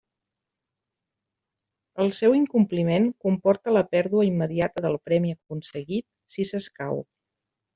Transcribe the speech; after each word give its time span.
El 2.05 2.09
seu 2.21 2.33
incompliment 2.39 3.05
comporta 3.27 3.75
la 3.77 3.85
pèrdua 3.93 4.27
immediata 4.31 4.85
del 4.87 4.99
premi 5.11 5.37
aconseguit, 5.37 6.09
si 6.37 6.49
s'escau. 6.55 7.05